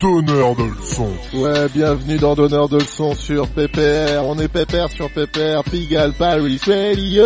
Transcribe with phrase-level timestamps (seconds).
[0.00, 1.12] Donneur de leçons.
[1.34, 4.24] Ouais, bienvenue dans Donneur de leçons sur PPR.
[4.24, 7.24] On est PPR sur PPR, Pigalle Paris Radio.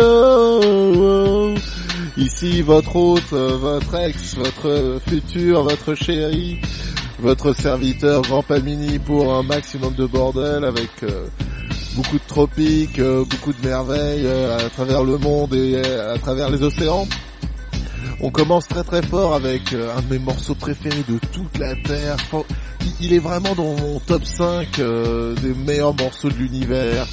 [2.15, 6.59] Ici votre hôte, votre ex, votre futur, votre chéri,
[7.17, 10.91] votre serviteur Grand Palmini pour un maximum de bordel avec
[11.95, 17.07] beaucoup de tropiques, beaucoup de merveilles à travers le monde et à travers les océans.
[18.19, 21.75] On commence très très fort avec euh, un de mes morceaux préférés de toute la
[21.75, 22.17] Terre.
[22.99, 27.05] Il- est vraiment dans mon top 5 euh, des meilleurs morceaux de l'univers.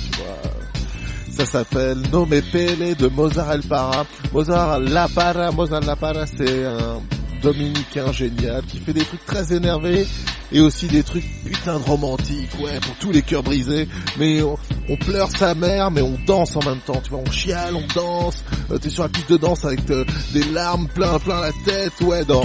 [1.31, 4.07] Ça s'appelle No Me Pele de Mozart El Para.
[4.33, 7.01] Mozart La Para, Mozart La Para, c'est un
[7.45, 10.07] dominicain génial qui fait des trucs très énervés
[10.51, 13.87] et aussi des trucs putain de romantiques, ouais, pour tous les cœurs brisés.
[14.19, 14.57] Mais on,
[14.89, 17.87] on pleure sa mère, mais on danse en même temps, tu vois, on chiale, on
[17.95, 18.43] danse.
[18.71, 21.93] Euh, T'es sur la piste de danse avec euh, des larmes plein plein la tête,
[22.03, 22.41] ouais, dans...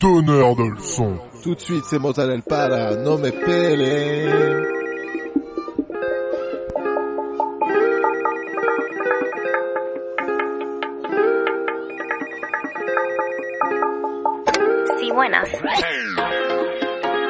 [0.00, 1.16] Donneur de leçons.
[1.42, 4.81] Tout de suite, c'est Mozart El Para, No Me Pele.
[15.12, 15.48] Buenas.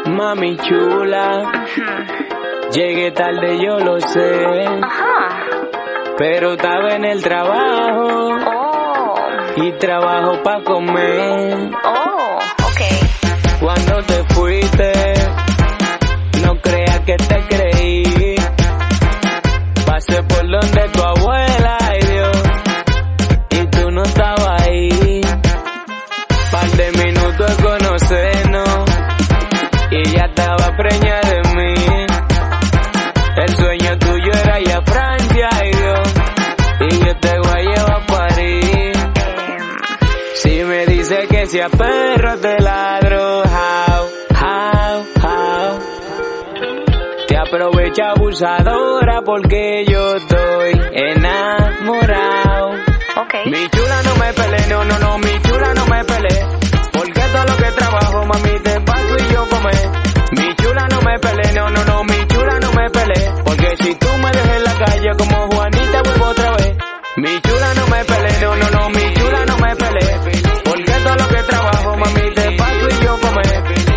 [0.06, 1.52] Mami chula,
[2.72, 5.44] llegué tarde, yo lo sé, Ajá.
[6.18, 9.14] pero estaba en el trabajo Oh.
[9.56, 11.70] y trabajo pa' comer.
[11.84, 12.38] Oh.
[12.64, 12.80] Ok.
[13.60, 14.92] Cuando te fuiste,
[16.44, 18.34] no creas que te creí.
[19.86, 21.78] Pasé por donde tu abuela,
[30.32, 31.74] estaba preñada de mí.
[33.36, 36.14] El sueño tuyo era ir a Francia, ay Dios,
[36.80, 38.98] y yo te voy a llevar a París.
[40.34, 44.08] Si me dice que sea perro te ladro, how,
[44.40, 45.80] how, how.
[47.28, 52.72] Te aprovecha abusadora porque yo estoy enamorado.
[53.46, 56.46] Mi chula no me pele, no, no, no, mi chula no me pele.
[56.92, 60.11] Porque todo lo que trabajo, mami, te paso y yo come.
[61.12, 63.32] Me pele, no, no, no, mi chula no me pele.
[63.44, 66.76] Porque si tú me dejas en la calle como Juanita, vuelvo otra vez.
[67.18, 70.40] Mi chula no me pele, no, no, no, mi chula no me pele.
[70.64, 73.42] Porque todo lo que trabajo, mami, te paso y yo come.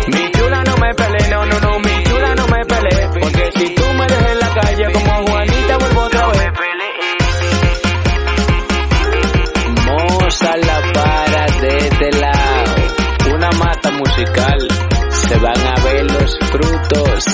[0.08, 3.08] Mi chula no me pele, no, no, no, mi chula no me pele.
[3.18, 6.52] Porque si tú me dejas en la calle como Juanita, vuelvo otra vez.
[9.86, 14.68] Moza la para de este lado, una mata musical,
[15.08, 15.75] se van a
[16.26, 17.24] los frutos,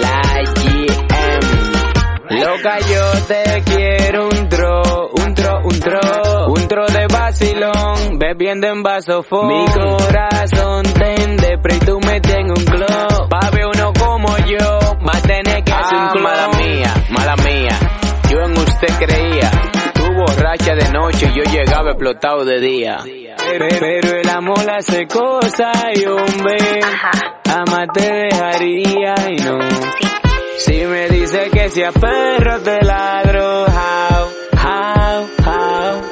[0.00, 0.22] la
[0.54, 2.40] GM.
[2.40, 8.68] Loca yo te quiero un tro, un tro, un tro, un tro de vacilón, bebiendo
[8.68, 9.48] en vasofón.
[9.48, 15.20] Mi corazón tende, pero tú me tienes un club, pa' ver uno como yo, a
[15.20, 16.22] tener que hacer un club.
[16.22, 17.78] mala mía, mala mía,
[18.30, 19.65] yo en usted creía.
[20.56, 22.98] Borracha de noche, yo llegaba explotado de día.
[23.04, 26.80] Pero, pero el amor hace cosas y hombre,
[27.54, 29.58] ama te dejaría y no.
[30.58, 36.02] Si me dice que sea perro te ladro, how, how, how.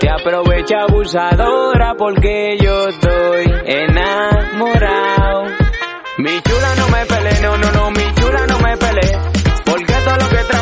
[0.00, 5.44] Te aprovecha abusadora porque yo estoy enamorado.
[6.18, 9.18] Mi chula no me pele, no, no, no, mi chula no me pele.
[9.64, 10.55] Porque todo lo que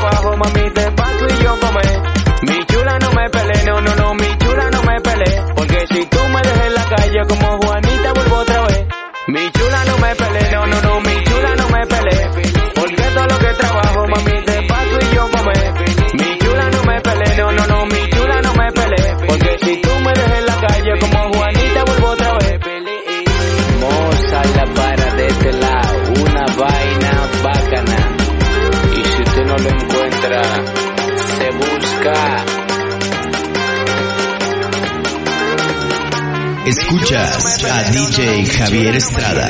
[37.15, 39.49] Escuchas a DJ Javier Estrada.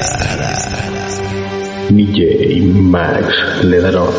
[1.88, 3.26] DJ Max
[3.62, 4.12] Ledarón.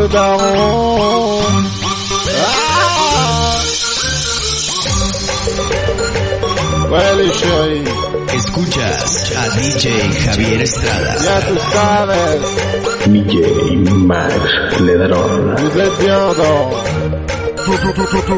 [0.00, 1.70] البغوم
[8.34, 9.84] Escuchas a DJ
[10.24, 11.16] Javier Estrada.
[11.24, 12.40] Ya tú sabes.
[13.06, 13.76] DJ
[14.06, 15.56] Max Ledrón.
[15.56, 16.70] Dice Teodo.
[17.64, 18.36] Tú, tú, tú, tú, tú,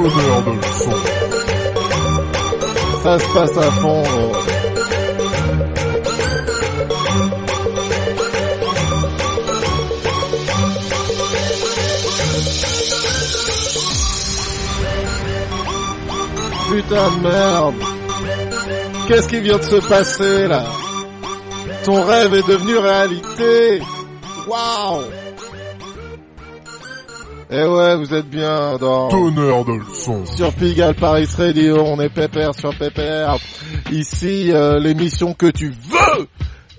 [16.72, 17.74] Putain de merde.
[19.08, 20.64] Qu'est-ce qui vient de se passer là?
[21.84, 23.82] Ton rêve est devenu réalité.
[24.48, 25.02] Waouh
[27.50, 30.24] Eh ouais, vous êtes bien dans Tonnerre de son.
[30.24, 33.36] sur Pigalle Paris Radio, on est pépère sur pépère.
[33.90, 36.26] Ici, euh, l'émission que tu veux.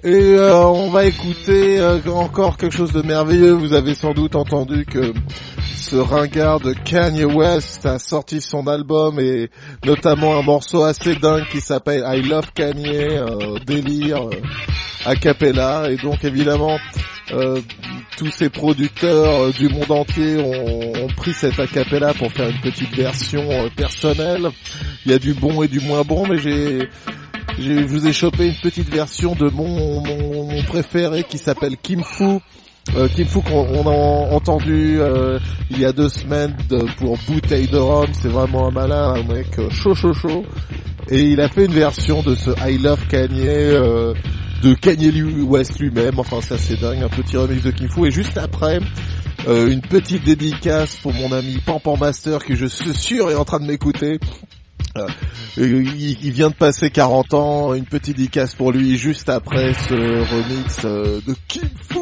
[0.06, 3.54] Et euh, on va écouter euh, encore quelque chose de merveilleux.
[3.54, 5.14] Vous avez sans doute entendu que
[5.84, 9.50] ce ringard de Kanye West a sorti son album et
[9.86, 14.42] notamment un morceau assez dingue qui s'appelle I Love Kanye, euh, délire euh,
[15.06, 15.90] a cappella.
[15.92, 16.78] Et donc évidemment,
[17.34, 17.60] euh,
[18.18, 22.62] tous ces producteurs du monde entier ont, ont pris cet a cappella pour faire une
[22.62, 24.50] petite version personnelle.
[25.06, 26.88] Il y a du bon et du moins bon, mais j'ai-
[27.60, 32.02] je vous ai chopé une petite version de mon, mon, mon préféré qui s'appelle Kim
[32.04, 32.40] Fu.
[32.96, 35.40] Euh, Kim Fu qu'on on a entendu euh,
[35.72, 36.56] il y a deux semaines
[36.98, 40.44] pour Bouteille de Rhum, c'est vraiment un malin, un mec euh, chaud chaud chaud.
[41.10, 44.14] Et il a fait une version de ce I Love Kanye euh,
[44.62, 45.12] de Kanye
[45.44, 48.06] West lui-même, enfin ça c'est dingue, un petit remix de Kim Fu.
[48.06, 48.80] Et juste après,
[49.48, 53.60] une petite dédicace pour mon ami Pampan Master qui je suis sûr est en train
[53.60, 54.20] de m'écouter.
[55.58, 60.82] Il, vient de passer 40 ans, une petite dédicace pour lui juste après ce remix
[60.86, 62.00] de Kim Fu.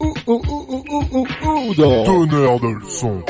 [0.00, 0.83] 呜呜呜呜。
[2.04, 3.22] Tonnerre de son.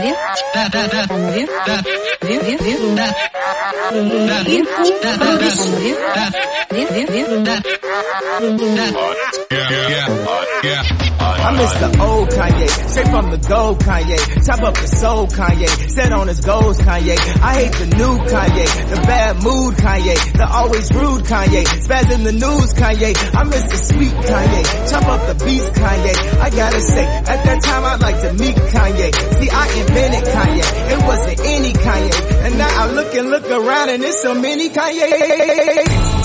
[11.47, 14.16] I miss the old Kanye, straight from the gold Kanye.
[14.47, 17.16] Top up the soul Kanye, set on his goals Kanye.
[17.40, 21.64] I hate the new Kanye, the bad mood Kanye, the always rude Kanye.
[21.85, 24.90] Spaz in the news Kanye, I miss the sweet Kanye.
[24.90, 26.14] Chop up the beast Kanye.
[26.40, 29.14] I gotta say, at that time I'd like to meet Kanye.
[29.38, 32.44] See, I invented Kanye, it wasn't any Kanye.
[32.46, 36.25] And now I look and look around and there's so many Kanye.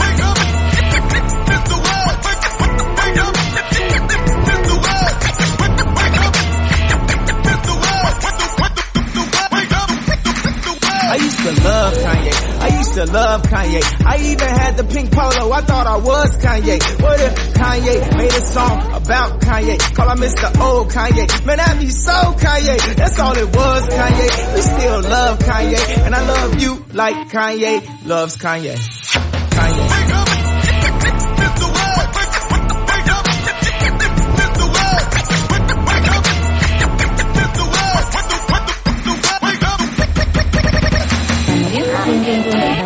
[11.12, 12.29] I used to love Kanye.
[13.00, 13.82] I to love Kanye.
[14.06, 15.54] I even had the pink polo.
[15.54, 17.02] I thought I was Kanye.
[17.02, 19.80] What if Kanye made a song about Kanye?
[19.96, 20.60] Call him Mr.
[20.60, 21.46] Old Kanye.
[21.46, 22.96] Man, that'd be so Kanye.
[22.96, 24.54] That's all it was, Kanye.
[24.54, 25.98] We still love Kanye.
[26.06, 28.76] And I love you like Kanye loves Kanye.
[28.76, 29.99] Kanye.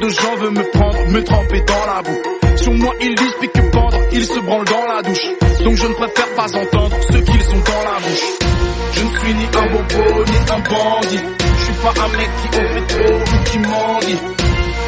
[0.00, 2.56] de gens veulent me prendre, me tremper dans la boue.
[2.56, 5.26] Sur moi, ils disent pique que pendre, ils se branlent dans la douche.
[5.64, 8.26] Donc je ne préfère pas entendre ce qu'ils ont dans la bouche.
[8.92, 11.24] Je ne suis ni un bobo, ni un bandit.
[11.58, 14.18] Je suis pas un mec qui en fait trop ou qui mendie.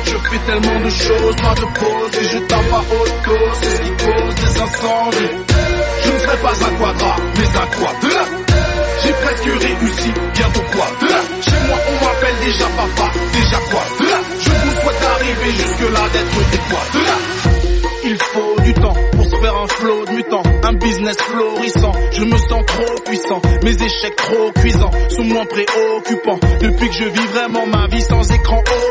[0.05, 3.71] Je fais tellement de choses, pas de pause, et je tape à haute cause, c'est
[3.71, 5.35] ce qui cause des incendies.
[6.05, 8.25] Je ne serai pas un quadra, mais un quadra.
[9.03, 11.19] J'ai presque réussi, bientôt quadra.
[11.43, 12.98] Chez moi, on m'appelle déjà papa,
[18.05, 21.93] Il faut du temps pour se faire un flot de mutants, un business florissant.
[22.13, 26.39] Je me sens trop puissant, mes échecs trop cuisants sont moins préoccupants.
[26.61, 28.88] Depuis que je vis vraiment ma vie sans écran occultant,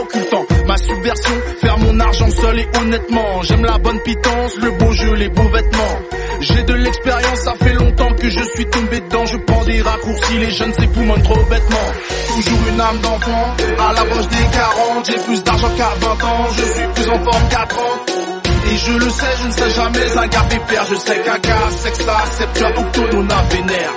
[0.77, 3.41] subversion, faire mon argent seul et honnêtement.
[3.43, 6.00] J'aime la bonne pitance, le beau jeu, les beaux vêtements.
[6.41, 9.25] J'ai de l'expérience, ça fait longtemps que je suis tombé dedans.
[9.25, 11.88] Je prends des raccourcis, les jeunes s'époumonent trop bêtement.
[12.36, 16.63] Toujours une âme d'enfant, à l'approche des 40, j'ai plus d'argent qu'à 20 ans, je
[16.63, 18.27] suis plus en forme qu'à 30.
[18.69, 21.72] Et je le sais, je ne sais jamais un gars pépère Je sais qu'un gars
[21.72, 23.91] sexa accepte autonona vénère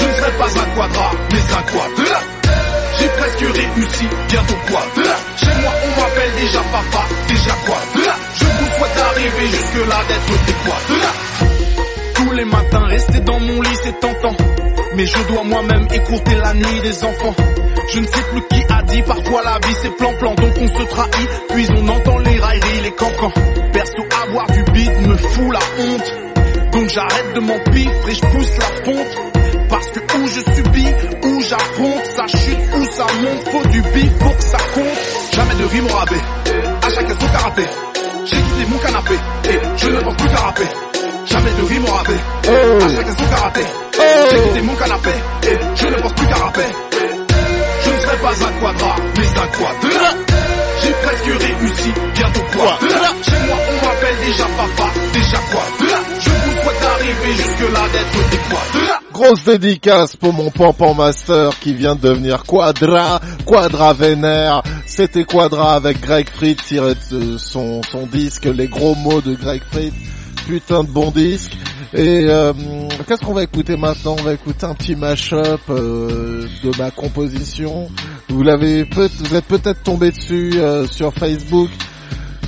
[0.00, 2.20] Je ne serai pas un quadra, mais un quadra
[3.18, 8.96] presque réussi, bientôt quadra Chez moi on m'appelle déjà papa, déjà quadra Je vous souhaite
[8.96, 11.48] d'arriver jusque là d'être des quadra
[12.18, 14.36] tous les matins, rester dans mon lit c'est tentant.
[14.96, 17.34] Mais je dois moi-même écourter la nuit des enfants.
[17.94, 20.34] Je ne sais plus qui a dit, parfois la vie c'est plan-plan.
[20.34, 23.32] Donc on se trahit, puis on entend les railleries, les cancans.
[23.72, 26.72] Perso, avoir du beat me fout la honte.
[26.72, 29.32] Donc j'arrête de m'empiffrer, je pousse la fonte
[29.68, 30.94] Parce que où je subis,
[31.48, 35.34] j'affronte Ça chute ou ça monte, faut du bif pour que ça compte.
[35.34, 36.22] Jamais de rime au rabais,
[36.82, 37.62] à chacun son karaté
[38.24, 40.68] J'ai quitté mon canapé, et je ne pense plus qu'à rapper.
[41.26, 42.20] Jamais de rime au rabais,
[42.84, 43.60] à chacun son karaté
[44.30, 45.10] J'ai quitté mon canapé,
[45.44, 46.66] et je ne pense plus qu'à rapper.
[47.84, 50.10] Je ne serai pas un quadra, mais un quadra
[50.82, 52.78] J'ai presque réussi, bientôt quadra
[53.22, 56.57] Chez moi on m'appelle déjà papa, déjà quadra Je vous
[59.12, 64.62] Grosse dédicace pour mon Pampan Master qui vient de devenir Quadra, Quadra Vénère.
[64.86, 69.62] C'était Quadra avec Greg Fritz tiré de son, son disque, les gros mots de Greg
[69.70, 69.94] Fritz.
[70.46, 71.52] Putain de bon disque.
[71.94, 72.52] Et euh,
[73.06, 74.16] qu'est-ce qu'on va écouter maintenant?
[74.18, 77.88] On va écouter un petit mash-up euh, de ma composition.
[78.28, 81.70] Vous l'avez peut vous êtes peut-être tombé dessus euh, sur Facebook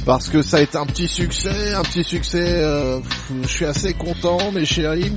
[0.04, 2.42] parce que ça a été un petit succès, un petit succès.
[2.42, 3.00] euh,
[3.42, 5.12] je suis assez content, mes chéris.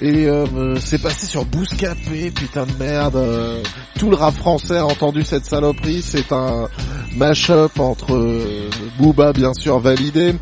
[0.00, 3.16] Et euh, c'est passé sur Bouscapé, putain de merde.
[3.16, 3.62] euh,
[3.98, 6.02] tout le rap français a entendu cette saloperie.
[6.02, 6.68] C'est un
[7.16, 10.34] mash-up entre euh, Booba, bien sûr, validé,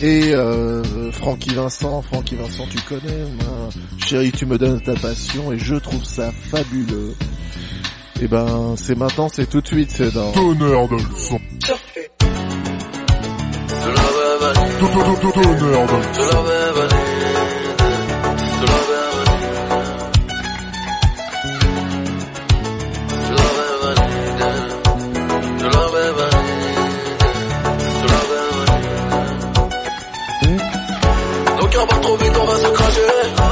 [0.00, 2.00] et euh, Francky Vincent.
[2.02, 3.24] Francky Vincent, tu connais.
[3.42, 3.68] moi.
[3.98, 7.14] Chérie, tu me donnes ta passion et je trouve ça fabuleux.
[8.22, 10.32] Et ben, c'est maintenant, c'est tout de suite, c'est dans...
[10.32, 11.40] Donneur de leçons.
[31.58, 33.45] Nos cœurs battent trop vite, on va se cracher.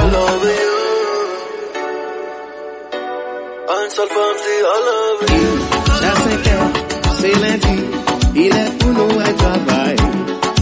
[0.00, 0.74] I love you.
[3.76, 5.48] Ansel Famsi, I love you.
[6.00, 6.60] Chassequer,
[7.20, 7.76] c'est lundi.
[8.36, 9.96] Il est pour nous un travail.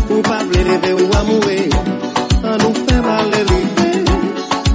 [0.09, 1.69] Pour parler de bébés ou amouer.
[2.45, 4.05] On nous fait mal de l'hiver.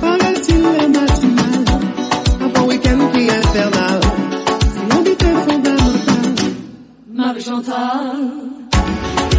[0.01, 1.65] Paraît-il les matinales.
[2.41, 3.99] Un bon week-end qui est infernal.
[4.73, 6.33] C'est mon bité fondamental.
[7.13, 8.17] Marie-Chantal.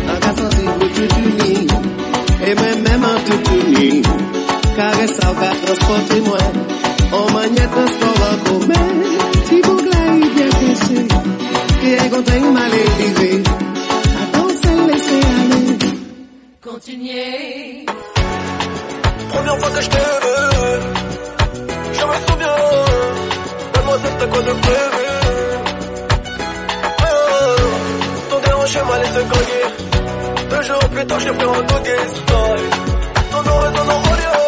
[0.09, 1.32] Un casse-en-ci, vous tu
[5.35, 6.39] Caresse ça va transporter moi,
[7.13, 8.89] en manière transport en commun.
[9.47, 11.01] Si vous glaïs bien caché,
[11.85, 13.43] et est content mal élevé.
[14.23, 15.79] Attends, c'est laisser aller.
[16.61, 17.87] Continuez.
[19.31, 20.39] Première fois que je t'ai vu,
[21.93, 22.59] je me souviens.
[23.75, 25.09] Mademoiselle, t'as quoi de prévu?
[27.01, 27.57] Oh,
[28.31, 29.65] ton déhanché m'a laissé cogner.
[30.51, 32.71] Deux jours plus tard, j'ai pris en doggy style.
[33.31, 34.42] Ton nom résonne en lieu.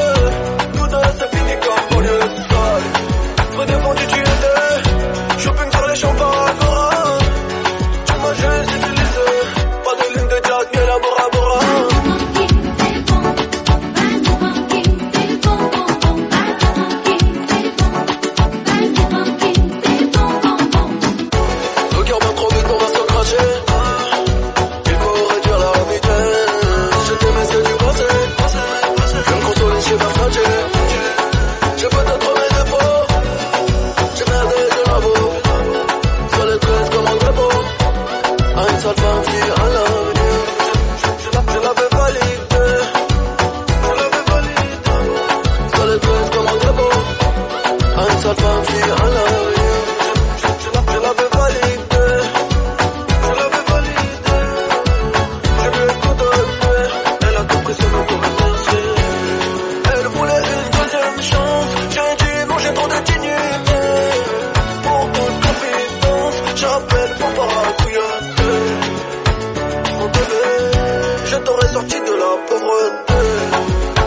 [71.35, 73.20] Je t'aurais sorti de la pauvreté.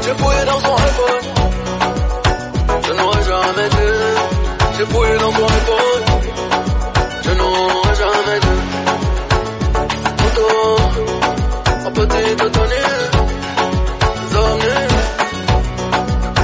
[0.03, 1.25] J'ai fouillé dans son iPhone.
[2.87, 3.87] Je n'aurais jamais dû.
[4.77, 6.03] J'ai fouillé dans son iPhone.
[7.25, 8.55] Je n'aurais jamais dû.
[10.21, 10.49] Moto,
[11.87, 12.95] en petite tenue.
[14.33, 14.69] Zone,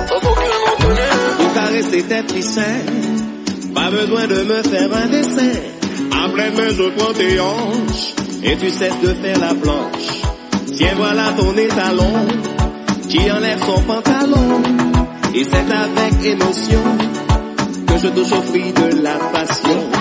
[0.10, 0.54] sans aucune
[2.10, 2.82] tes frissins,
[3.76, 5.60] pas besoin de me faire un dessin.
[6.34, 9.83] Pleine main, je prends tes hanches et tu cesses de faire la planche.
[10.76, 12.14] Tiens, voilà ton étalon
[13.08, 14.62] qui enlève son pantalon.
[15.36, 16.82] Et c'est avec émotion
[17.88, 18.42] que je touche au
[18.82, 19.93] de la passion.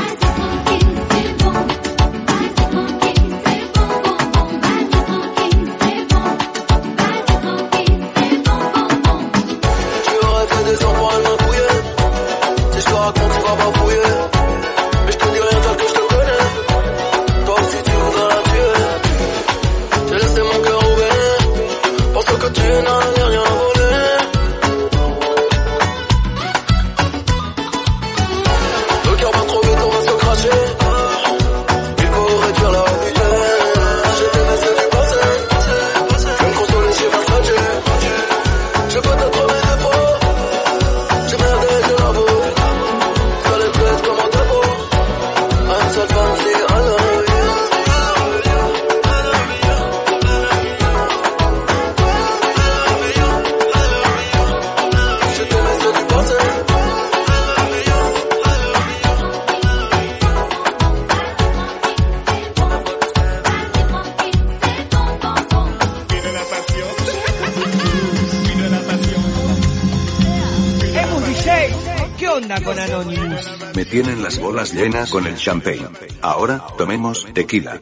[72.32, 73.50] Onda con Anonymous?
[73.74, 75.88] Me tienen las bolas llenas con el champagne.
[76.20, 77.80] Ahora, tomemos tequila.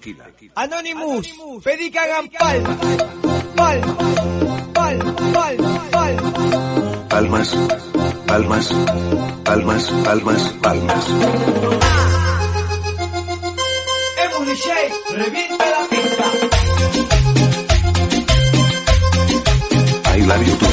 [0.54, 2.78] Anonymous, pedí que hagan palmas.
[3.56, 3.96] Palmas,
[4.72, 6.36] palmas, palmas,
[7.08, 7.56] palmas.
[8.26, 8.74] Palmas,
[9.44, 11.06] palmas, palmas, palmas,
[14.50, 14.72] DJ,
[15.16, 16.24] revienta la pista.
[20.16, 20.69] I love you, turra.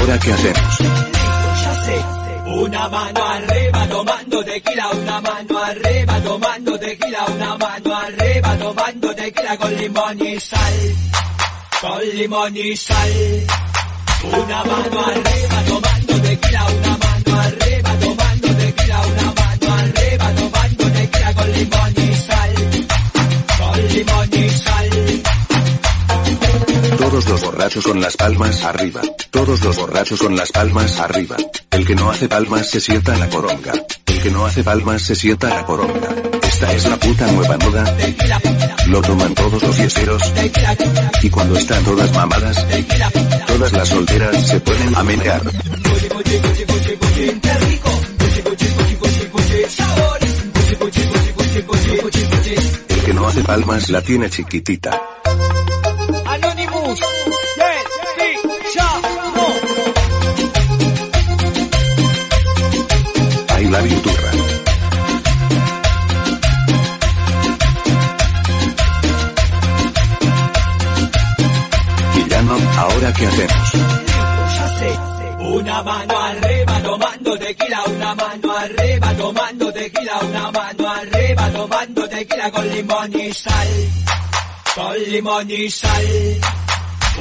[0.00, 0.78] ¿Ahora qué hacemos?
[2.46, 9.56] Una mano arriba tomando tequila, una mano arriba tomando tequila, una mano arriba tomando tequila
[9.56, 10.94] con limón y sal,
[11.80, 13.12] con limón y sal.
[14.24, 21.34] Una mano arriba tomando tequila, una mano arriba tomando tequila, una mano arriba tomando tequila
[21.34, 22.54] con limón y sal,
[23.58, 24.79] con limón y sal.
[27.10, 29.00] Todos los borrachos con las palmas arriba.
[29.32, 31.36] Todos los borrachos con las palmas arriba.
[31.72, 33.72] El que no hace palmas se sienta la coronga.
[34.06, 36.08] El que no hace palmas se sienta la coronga.
[36.40, 37.96] Esta es la puta nueva moda.
[38.86, 40.22] Lo toman todos los fiesteros.
[41.20, 42.64] Y cuando están todas mamadas,
[43.48, 45.42] todas las solteras se ponen a menear.
[52.88, 55.19] El que no hace palmas la tiene chiquitita.
[73.10, 73.74] ¿Ahora qué hacemos?
[75.40, 82.50] Una mano arriba tomando tequila, una mano arriba tomando tequila, una mano arriba tomando tequila
[82.50, 83.68] con limón y sal,
[84.74, 86.06] con limón y sal.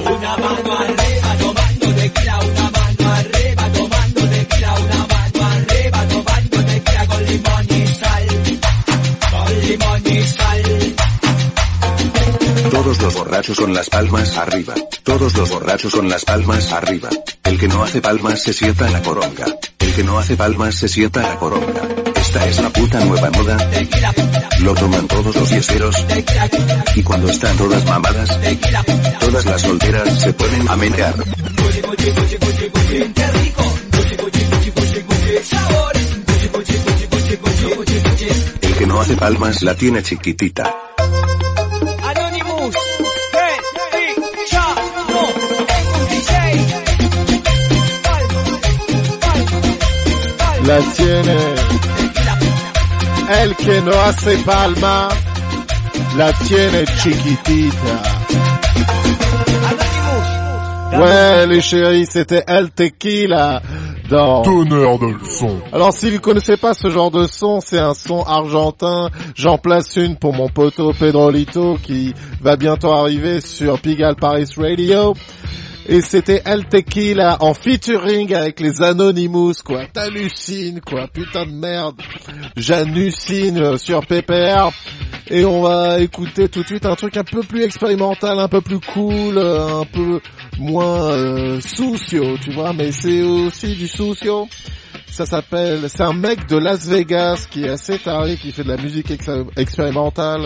[0.06, 7.08] Una mano arriba tomando tequila, una mano arriba tomando tequila, una mano arriba tomando tequila
[7.08, 8.28] con limón y sal,
[9.32, 11.09] con limón y sal.
[12.72, 14.74] Todos los borrachos con las palmas arriba.
[15.04, 17.10] Todos los borrachos con las palmas arriba.
[17.44, 19.46] El que no hace palmas se sienta en la coronga.
[19.80, 21.82] El que no hace palmas se sienta en la coronga.
[22.16, 23.58] Esta es la puta nueva moda.
[24.62, 25.96] Lo toman todos los fiesteros.
[26.96, 28.40] Y cuando están todas mamadas,
[29.20, 31.16] todas las solteras se ponen a menear.
[38.62, 40.72] El que no hace palmas la tiene chiquitita.
[50.70, 51.38] La tiene.
[53.42, 55.10] El que no hace palma,
[56.16, 58.02] la tiene chiquitita.
[60.94, 63.64] Ouais, les chéris, c'était El Tequila
[64.12, 64.44] dans...
[64.44, 65.60] Tonnerre de leçon.
[65.74, 69.10] Alors si vous connaissez pas ce genre de son, c'est un son argentin.
[69.34, 75.16] J'en place une pour mon poteau Pedrolito qui va bientôt arriver sur Pigalle Paris Radio.
[75.92, 79.86] Et c'était El Tequila en featuring avec les Anonymous, quoi.
[79.92, 81.08] T'hallucines, quoi.
[81.08, 81.96] Putain de merde.
[82.56, 84.70] J'hallucine sur PPR.
[85.32, 88.62] Et on va écouter tout de suite un truc un peu plus expérimental, un peu
[88.62, 90.20] plus cool, un peu
[90.60, 92.72] moins euh, soucio, tu vois.
[92.74, 94.48] Mais c'est aussi du soucio.
[95.08, 98.70] Ça s'appelle, c'est un mec de Las Vegas qui est assez taré, qui fait de
[98.70, 100.46] la musique ex- expérimentale.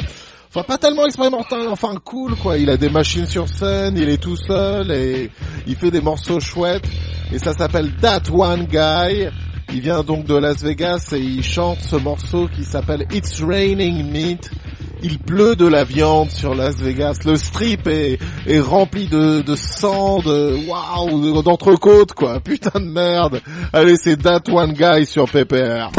[0.55, 2.59] Enfin, pas tellement expérimental, enfin cool quoi.
[2.59, 5.31] Il a des machines sur scène, il est tout seul et
[5.65, 6.87] il fait des morceaux chouettes.
[7.33, 9.29] Et ça s'appelle That One Guy.
[9.73, 14.11] Il vient donc de Las Vegas et il chante ce morceau qui s'appelle It's Raining
[14.11, 14.51] Meat.
[15.01, 17.21] Il pleut de la viande sur Las Vegas.
[17.25, 22.39] Le strip est, est rempli de, de sang, de waouh, d'entrecôte quoi.
[22.39, 23.41] Putain de merde.
[23.73, 25.89] Allez, c'est That One Guy sur PPR.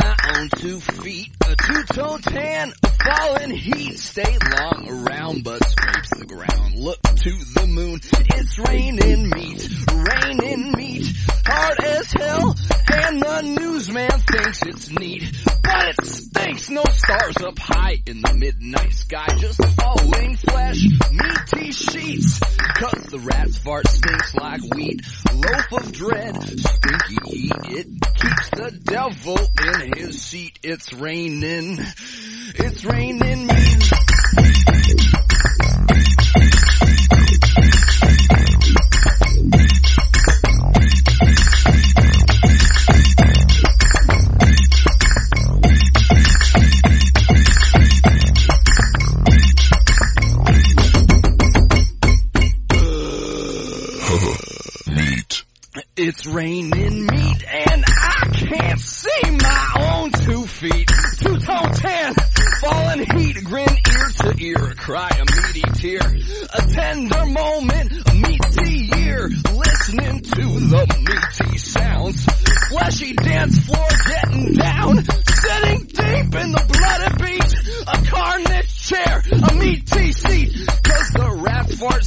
[0.00, 0.23] My
[0.56, 1.30] two feet.
[1.46, 3.98] A two-tone tan, a falling heat.
[3.98, 6.78] Stay long around but scrapes the ground.
[6.78, 8.00] Look to the moon.
[8.34, 11.06] It's raining meat, raining meat.
[11.46, 12.54] Hard as hell
[12.94, 15.22] and the newsman thinks it's neat.
[15.62, 19.26] But it stinks, no stars up high in the midnight sky.
[19.38, 22.38] Just falling flesh, meaty sheets.
[22.38, 25.00] Cause the rat's fart stinks like wheat.
[25.34, 27.52] Loaf of dread, stinky heat.
[27.70, 30.58] It keeps the devil in his seat.
[30.62, 31.78] It's raining.
[32.54, 33.46] It's raining.
[54.86, 55.44] Meat.
[55.96, 56.73] It's raining
[64.54, 66.00] to cry a meaty tear.
[66.54, 72.24] A tender moment, a meaty year, listening to the meaty sounds.
[72.68, 77.54] Fleshy dance floor getting down, sitting deep in the bloody beat.
[77.86, 82.04] A carnage chair, a meaty seat, cause the rat fart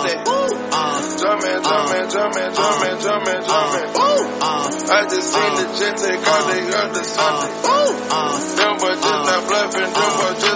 [0.00, 0.60] up to something.
[0.72, 3.88] Uh, Jumpin', jumpin', jumpin', jumpin', uh, jumpin', uh, jumpin'.
[3.90, 7.52] Uh, uh, I just seen the jet take off, they up to something.
[7.60, 10.49] uh, Them boys just not bluffing, them boys just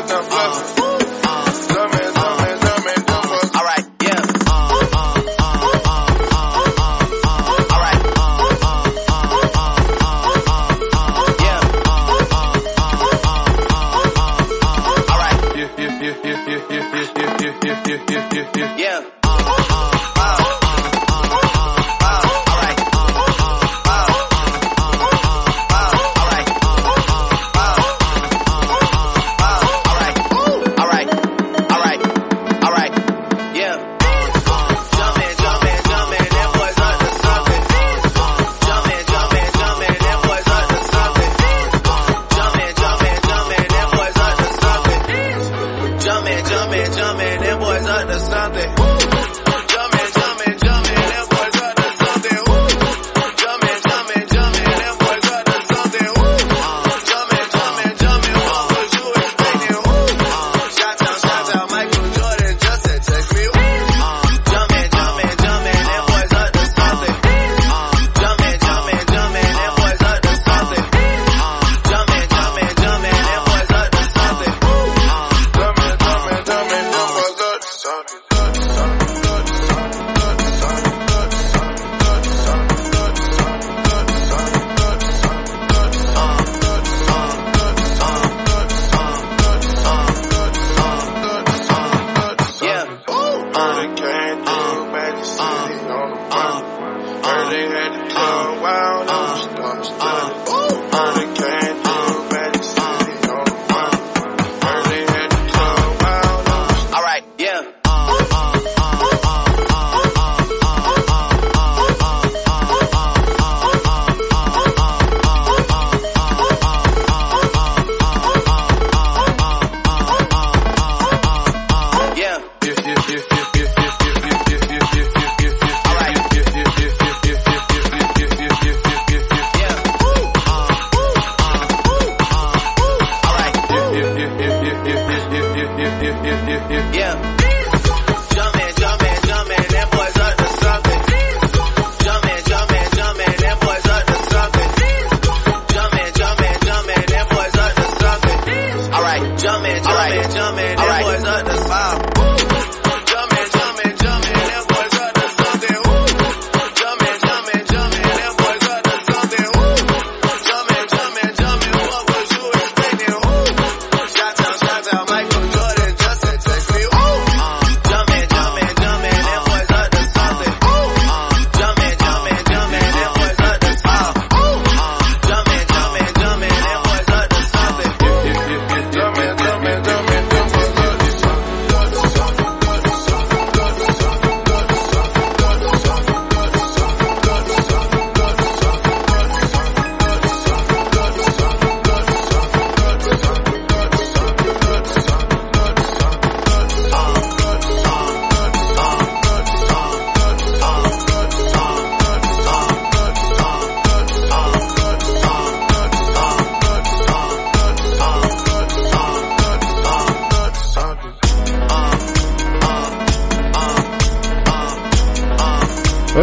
[97.84, 99.10] Ready to go wild.
[99.10, 101.63] I'm still, I'm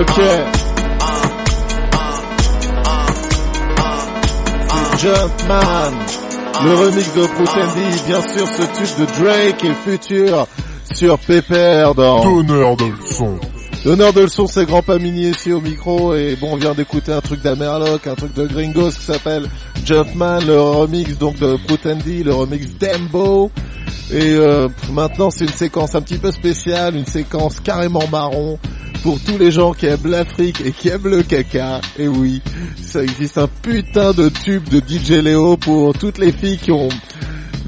[0.01, 0.19] Ok.
[4.97, 5.91] Jumpman.
[6.63, 10.47] Le remix de Prutendi, bien sûr ce tube de Drake et le futur
[10.91, 13.39] sur Pepper dans Donneur de leçons.
[13.85, 17.21] Donneur de leçons, c'est Grand Pamini ici au micro et bon on vient d'écouter un
[17.21, 19.47] truc d'Amerloc, un truc de Gringos qui s'appelle
[19.85, 23.51] Jumpman, le remix donc de Prutendi, le remix Dembo.
[24.11, 28.57] Et euh, maintenant c'est une séquence un petit peu spéciale, une séquence carrément marron
[29.03, 31.81] pour tous les gens qui aiment l'Afrique et qui aiment le caca.
[31.97, 32.41] Et oui,
[32.81, 36.89] ça existe un putain de tube de DJ Léo pour toutes les filles qui ont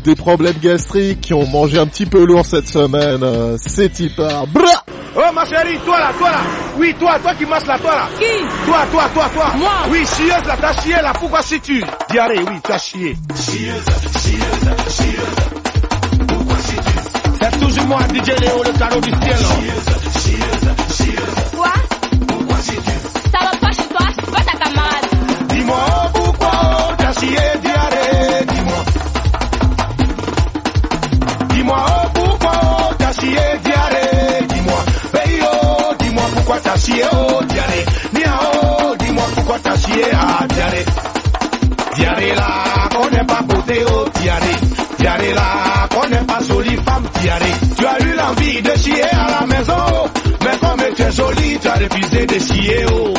[0.03, 3.23] des problèmes gastriques, qui ont mangé un petit peu lourd cette semaine.
[3.23, 4.47] Euh, c'est Tipar.
[4.47, 4.83] Bra
[5.15, 6.39] Oh ma chérie, toi là, toi là.
[6.75, 8.09] Oui, toi, toi qui masses là, toi là.
[8.17, 8.65] Qui?
[8.65, 9.45] Toi, toi, toi, toi.
[9.57, 11.13] Moi Oui, chieuse là, t'as chié là.
[11.13, 13.15] Pourquoi si tu Diarrhée, oui, t'as chié.
[13.35, 13.85] Chieuse,
[14.23, 15.72] chieuse, chieuse.
[17.43, 19.37] Pourquoi si tu C'est toujours moi, DJ Léo, le carreau du ciel.
[19.37, 21.55] Chieuse, chieuse, chieuse.
[21.55, 21.73] Quoi
[22.27, 22.91] Pourquoi si tu
[23.31, 25.07] Ça va pas chez toi, c'est pas ta camarade.
[25.49, 28.45] Dis-moi pourquoi t'as chié, diarrhée.
[28.47, 28.83] Dis-moi.
[31.49, 32.51] Dis-moi pourquoi
[32.97, 34.45] t'as chié, diarrhée.
[34.47, 34.79] Dis-moi.
[35.15, 37.85] Hey oh, dis-moi pourquoi t'as chié, oh, diarrhée.
[38.13, 40.85] Nia oh, dis-moi pourquoi t'as chié, ah, diarrhée.
[41.95, 44.62] Diarrhée là, n'est pas beauté, oh, diarrhée.
[45.03, 47.53] Là, qu'on n'est pas jolie femme, diarrhée.
[47.77, 50.07] Tu as eu l'envie de chier à la maison, oh.
[50.43, 53.13] mais comme tu es jolie, tu as refusé de chier, oh.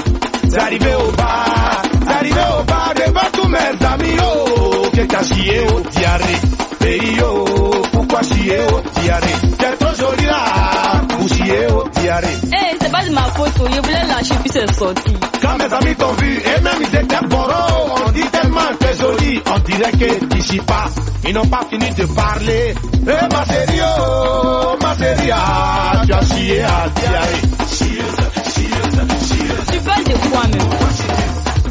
[0.49, 5.25] C'est arrivé au bar, c'est arrivé au bar devant tous mes amis, oh, que t'as
[5.25, 6.41] chié, oh, diarrhée.
[6.81, 9.35] Pays, oh, pourquoi chier, oh, diarrhée.
[9.59, 12.39] T'es trop jolie là, pour chier, oh, diarrhée.
[12.45, 15.15] Eh, c'est pas de ma faute, oh, je voulais lâcher puis c'est sorti.
[15.43, 17.27] Quand mes amis t'ont vu, et même ils étaient
[19.65, 20.87] dirait que tu chies pas.
[21.27, 22.75] Ils n'ont pas fini de parler.
[23.03, 27.41] Eh ma chérie, oh, ma chérie, ah, tu as chié à diarrhée.
[27.71, 28.21] Chieuse,
[28.55, 29.67] chieuse.
[29.73, 30.69] Tu parles de quoi même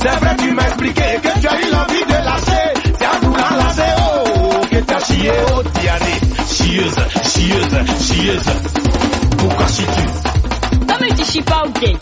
[0.02, 2.74] C'est vrai, tu m'as expliqué que tu as eu l'envie de lâcher.
[3.00, 6.20] C'est en voulant lâcher, oh, que t'as chié, oh, diarrhée.
[6.50, 8.50] Chieuse, chieuse, chieuse.
[9.38, 10.43] Pourquoi chies-tu
[11.42, 11.96] Pas ok.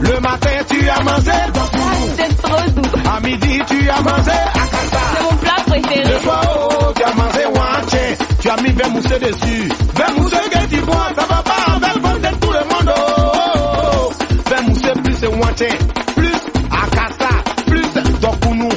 [0.00, 2.08] Le matin, tu as mangé dans tout.
[2.16, 3.10] C'est trop doux.
[3.12, 4.62] À midi, tu as mangé à.
[4.92, 6.04] C'est mon plat préféré.
[6.04, 6.42] Le soir,
[6.80, 8.16] oh, tu as mangé wanché.
[8.40, 9.68] Tu as mis moussé dessus.
[9.94, 12.94] Vin moussé que tu bois, ça va pas avec le bon de tout le monde,
[12.96, 14.62] oh, oh, oh.
[14.68, 15.68] Moussé plus wanché.
[16.14, 17.30] Plus akasa.
[17.66, 18.68] Plus dokunu.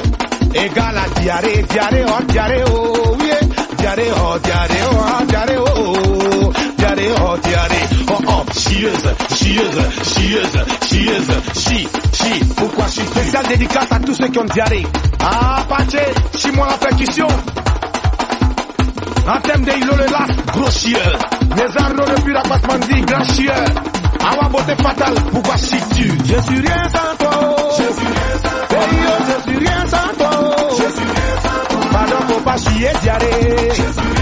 [0.54, 3.30] Égal à diarrhée, diarrhée, oh, diarrhée, oh, oui.
[3.78, 6.52] Diarrhée, oh, diarrhée, oh, diarrhée, oh, oh.
[6.76, 7.71] Diarrhée, oh, diarrhée, oh, oh.
[8.54, 12.44] Chieuse, chieuse, chieuse, chieuse, chi, chi.
[12.56, 14.86] Pourquoi chi Spécial dédicace à tous ceux qui ont diarrhée.
[15.20, 16.02] Ah, Pache,
[16.36, 17.26] chie-moi la percussion.
[19.26, 21.18] En thème de Hilo le las, gros chieur.
[21.56, 23.64] Les arnaud de pur Mandi, grand chieur.
[24.20, 27.56] Awa beauté fatale, pourquoi chies-tu Je suis rien sans toi.
[27.70, 28.78] Je suis rien sans toi.
[28.82, 30.56] Hey, yo, je suis rien sans toi.
[30.70, 31.88] Je suis rien sans toi.
[31.92, 33.68] Pardon, faut pas chier, diarrhée.
[33.70, 34.21] Je suis rien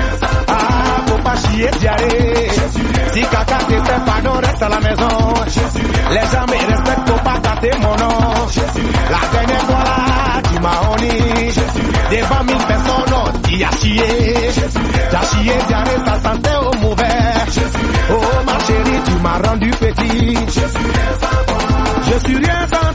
[1.62, 5.34] pas Si caca te fait pardon, reste à la maison.
[6.10, 8.18] Les gens me respectent, pas gâter mon nom.
[9.10, 11.52] La dernière fois là, tu m'as honni.
[12.10, 14.50] Devant mille personnes, non, tu as chié.
[15.10, 17.04] T'as chié, diarrhée, ça sentait au mauvais.
[18.10, 20.38] Oh ma chérie, tu m'as rendu petit.
[22.06, 22.89] Je suis rien sans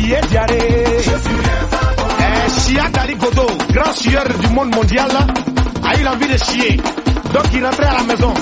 [0.00, 0.84] chier diarrhée.
[2.20, 6.76] Eh, Chia Dali Godo, grand chieur du monde mondial, a eu l'envie de chier.
[7.32, 8.32] Donc il rentrait à la maison.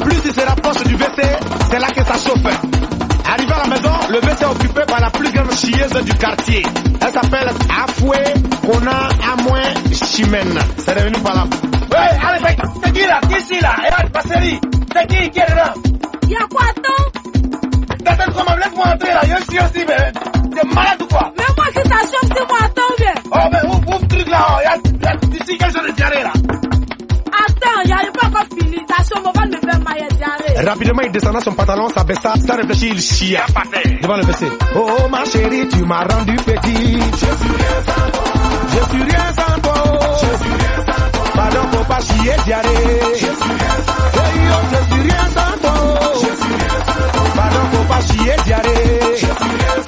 [0.00, 1.22] Plus il se rapproche du WC,
[1.70, 2.46] c'est là que ça chauffe.
[3.28, 6.62] Arrivé à la maison, le WC est occupé par la plus grande chieuse du quartier.
[7.00, 7.50] Elle s'appelle
[7.84, 8.18] Afoué
[8.62, 9.60] Kona Amoué
[9.92, 10.58] Chimène.
[10.78, 11.44] C'est revenu par là.
[11.92, 14.60] Hey, allez, venga, tequila, tequila, era passerie,
[14.92, 15.74] tequila, quiere là?
[16.28, 18.04] Y'a quoi, attends?
[18.04, 21.96] T'attends pour entrer là, yo aussi aussi, mais malade ou quoi Mais moi, si ça
[22.00, 23.14] chauffe, c'est moi, attends, viens.
[23.32, 26.32] Oh, mais ouvre, ouvre truc là, oh, y'a, y'a ici quel genre de diarrhée là
[26.34, 30.66] Attends, y'a pas encore fini, ça chauffe, on va me faire mailler diarrhée.
[30.66, 33.44] Rapidement, il descendait son pantalon, s'abaissa, sans réfléchir, il chia.
[34.02, 34.46] Devant le WC.
[34.76, 36.98] Oh, oh, ma chérie, tu m'as rendu petit.
[37.12, 38.24] Je suis rien sans toi.
[38.70, 39.74] Je suis rien sans toi.
[40.20, 41.24] Je suis rien sans toi.
[41.34, 43.00] Pardon, faut pas chier, diarrhée.
[43.12, 44.22] Je suis rien sans toi.
[44.24, 45.74] Hey, oh, je suis rien sans toi.
[46.14, 47.24] Je suis rien sans toi.
[47.36, 49.00] Pardon, faut pas chier, diarrhée.
[49.12, 49.85] Je suis rien sans toi.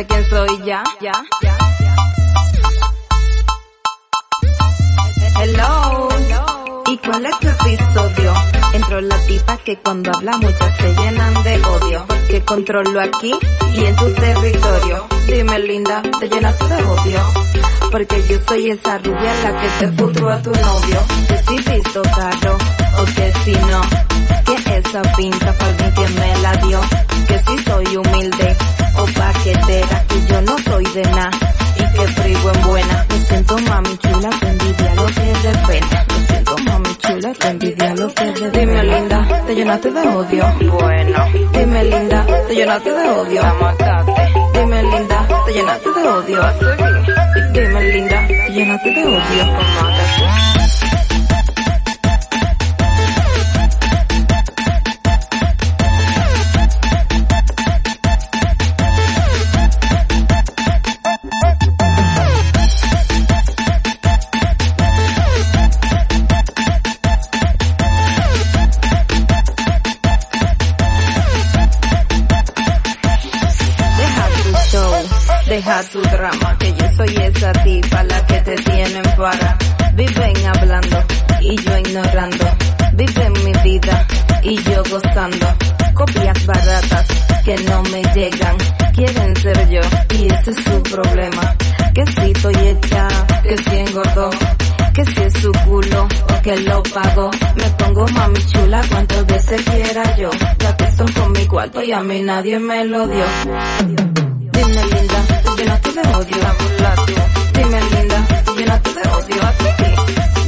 [0.00, 1.56] Tú sabes quién soy ya, ya, ya.
[5.42, 6.08] Hello.
[6.86, 8.32] ¿Y cuál es tu episodio?
[8.72, 12.06] Entro la tipa que cuando habla muchas se llenan de odio.
[12.28, 13.34] Que controlo aquí
[13.74, 15.06] y en tu territorio.
[15.26, 17.20] Dime linda, te llenas de odio.
[17.90, 21.00] Porque yo soy esa rubia la que te futuro a tu novio.
[21.50, 22.56] Visto caro
[22.98, 23.80] o que si no.
[24.46, 26.80] Que esa pinta para alguien que me la dio.
[27.28, 28.56] Que si soy humilde
[39.70, 40.44] llenaste de odio.
[40.80, 41.24] Bueno.
[41.52, 43.42] Dime linda, te llenaste de odio.
[44.52, 46.42] Dime linda, te llenaste de odio.
[47.52, 50.09] Dime linda, te llenaste de odio.
[101.80, 103.24] tiempo y a mí nadie me lo dio.
[104.52, 105.18] Dime linda,
[105.56, 106.40] yo no te odio.
[107.54, 108.18] Dime linda,
[108.56, 108.74] yo no
[109.16, 109.42] odio.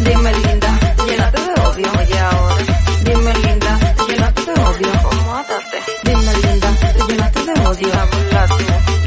[0.05, 0.71] Dime linda,
[1.09, 1.89] yo no te odio.
[1.99, 2.65] Oye ahora.
[3.05, 3.73] Dime linda,
[4.09, 4.93] yo no te odio.
[6.05, 7.91] Dime linda, yo no te odio.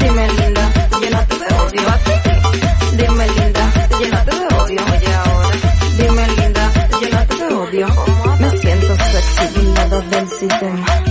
[0.00, 1.88] Dime linda, yo no te odio.
[2.96, 3.64] Dime linda,
[4.00, 4.82] yo no te odio.
[4.92, 5.58] Oye ahora.
[5.98, 6.64] Dime linda,
[7.00, 7.86] yo no te odio.
[8.40, 11.05] Me siento sexy, un lado del sistema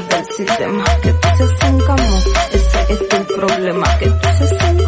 [0.00, 0.84] del sistema.
[1.02, 2.18] Que tú seas incómodo,
[2.52, 3.98] ese es tu problema.
[3.98, 4.83] Que tú seas incómodo,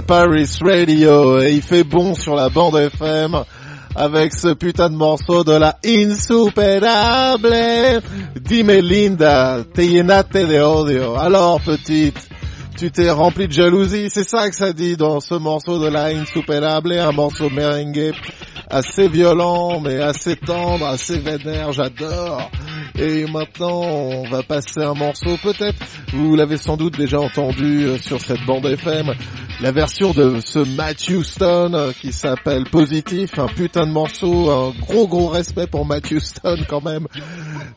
[0.00, 3.36] Paris Radio, et il fait bon sur la bande FM
[3.94, 7.54] avec ce putain de morceau de la insuperable.
[8.40, 11.16] Dime Linda, te llenate de odio.
[11.16, 12.26] Alors petite,
[12.78, 16.06] tu t'es rempli de jalousie, c'est ça que ça dit dans ce morceau de la
[16.06, 18.14] insuperable, un morceau merengue
[18.72, 22.50] assez violent mais assez tendre, assez vénère, j'adore.
[22.98, 25.78] Et maintenant, on va passer un morceau peut-être,
[26.12, 29.12] vous l'avez sans doute déjà entendu euh, sur cette bande FM,
[29.62, 34.72] la version de ce Matthew Stone euh, qui s'appelle Positif, un putain de morceau, un
[34.78, 37.06] gros gros respect pour Matthew Stone quand même.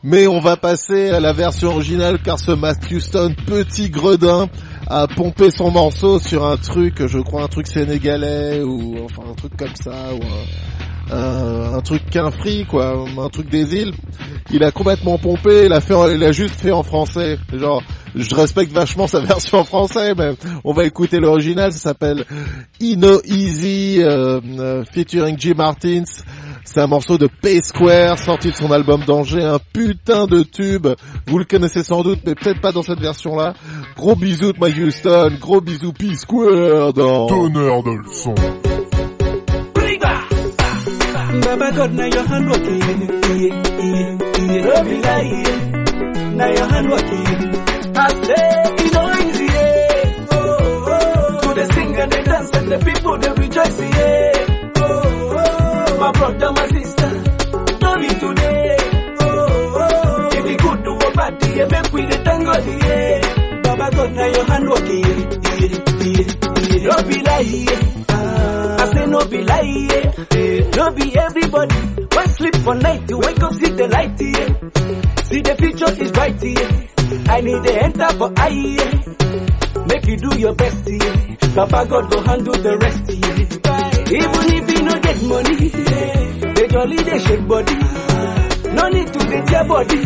[0.02, 4.48] Mais on va passer à la version originale car ce Matthew Stone, petit gredin,
[4.86, 9.34] a pompé son morceau sur un truc, je crois un truc sénégalais ou enfin un
[9.34, 13.92] truc comme ça ou un, un, truc qu'un free quoi, un truc des îles.
[14.50, 17.38] Il a complètement pompé, il a fait, il a juste fait en français.
[17.52, 17.82] Genre,
[18.14, 20.34] je respecte vachement sa version en français, mais
[20.64, 21.72] on va écouter l'original.
[21.72, 22.24] Ça s'appelle
[22.80, 26.04] Ino Easy euh, euh, featuring Jim Martins.
[26.64, 30.88] C'est un morceau de P-Square sorti de son album Danger, un putain de tube.
[31.26, 33.54] Vous le connaissez sans doute, mais peut-être pas dans cette version-là.
[33.96, 37.26] Gros bisous de My Houston, gros bisous P-Square dans...
[37.26, 38.34] Donneur de leçons.
[41.42, 42.80] Baba God, now your hand working.
[44.66, 45.22] Love you, yeah.
[46.36, 47.26] Now your hand working.
[47.96, 49.44] I say it's not easy.
[49.44, 50.26] Yeah.
[50.32, 50.36] Oh,
[50.88, 51.40] oh.
[51.42, 53.80] To the sing and the dance and the people they rejoice.
[53.80, 54.72] Yeah.
[54.76, 54.84] Oh,
[55.36, 55.96] oh.
[56.00, 57.10] My brother, my sister,
[57.80, 58.76] love you today.
[59.20, 59.26] Oh,
[59.82, 60.28] oh.
[60.32, 62.52] If you good to a party, make we the tango.
[62.86, 63.62] Yeah.
[63.62, 65.04] Baba God, now your hand working.
[65.42, 65.66] Yeah,
[67.20, 68.05] yeah, yeah.
[69.18, 70.70] No be lie, yeah.
[70.76, 71.74] No be everybody.
[72.12, 73.08] Why sleep for night?
[73.08, 75.22] You wake up, see the light, yeah.
[75.24, 77.32] See the future is bright, yeah.
[77.32, 79.86] I need to enter for eye, yeah.
[79.86, 81.36] Make you do your best, yeah.
[81.54, 83.42] Papa God go handle the rest, yeah.
[84.16, 86.52] Even if you no get money, yeah.
[86.54, 87.74] They jolly, they shake body.
[88.76, 89.98] No need to get your body.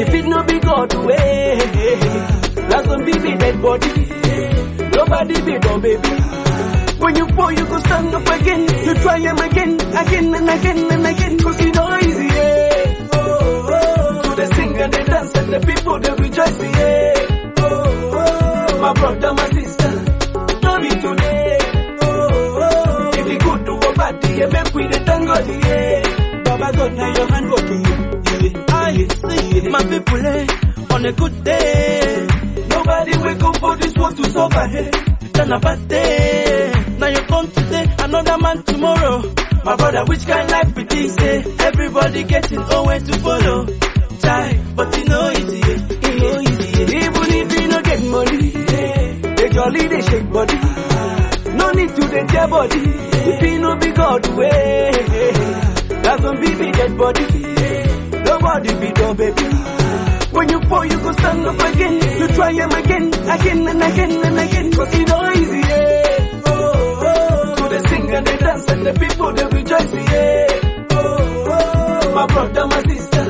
[0.00, 1.58] If it no be God way,
[2.68, 3.90] that's gonna be dead body.
[4.08, 4.90] Eh.
[4.96, 6.43] Nobody be no baby.
[7.04, 8.60] When you fall, you go stand up again.
[8.86, 11.38] You try him again, again and again and again.
[11.38, 13.08] Cause you know easy, yeah.
[13.12, 14.22] Oh, oh.
[14.24, 17.14] To the sing and the dance and the people they rejoice, yeah.
[17.58, 17.64] Oh,
[18.16, 18.80] oh.
[18.80, 19.90] My brother, my sister,
[20.84, 21.58] you today.
[22.02, 22.08] Oh,
[22.64, 23.10] oh.
[23.20, 25.34] If you good to a party, yeah, make we the tango,
[25.68, 26.42] yeah.
[26.44, 28.64] Baba God, now your hand working, yeah.
[28.68, 30.46] I see my people, eh,
[30.94, 32.26] on a good day.
[32.68, 34.90] Nobody wake up for this world to suffer, hey.
[35.34, 36.63] Then a bad day.
[37.04, 39.20] Now you come today, another man tomorrow.
[39.62, 41.18] My brother, which kind life be this?
[41.18, 41.42] Eh?
[41.60, 43.66] Everybody getting nowhere to follow.
[44.20, 45.76] Try, but you know easy, eh?
[46.00, 46.82] you know easy.
[46.82, 47.04] eh?
[47.04, 49.34] Even if you no get money, eh?
[49.36, 50.56] they jolly, they shake body.
[51.60, 52.80] No need to dey tear body.
[52.80, 54.90] If you no be God way,
[56.04, 57.26] that's gonna be dead body.
[58.24, 59.44] Nobody be your baby.
[60.32, 62.18] When you fall, you go stand up again.
[62.18, 64.72] You try him again, again and again and again.
[64.72, 66.13] Cause you know easy, yeah.
[68.14, 70.86] And the dance and the people they rejoice, yeah.
[70.90, 72.14] Oh, oh.
[72.14, 73.24] My brother, my sister,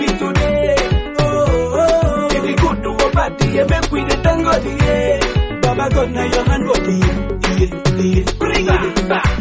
[0.00, 0.76] you today.
[1.18, 2.28] Oh, oh.
[2.30, 4.52] If you good to a party, yeah, make we the tango,
[4.84, 5.60] yeah.
[5.60, 8.32] Baba God, now your hand working, yeah, yeah.
[8.38, 9.37] Bring it back.